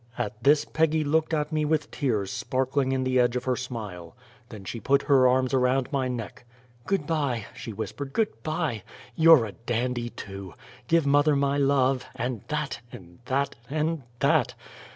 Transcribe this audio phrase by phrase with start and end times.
[0.17, 4.15] At this Peggy looked at me with tears sparkling in the edge of her smile.
[4.49, 6.43] Then she put her arms around my neck.
[6.87, 8.81] "Good bye," she whispered, "good bye!
[9.15, 10.55] YOU'RE A DANDY TOO!
[10.87, 14.55] Give mother my love and THAT and THAT and THAT!"